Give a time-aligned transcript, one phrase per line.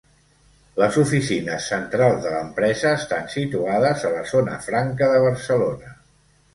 [0.83, 5.99] Les oficines centrals de l'empresa estan situades a la Zona Franca de Barcelona.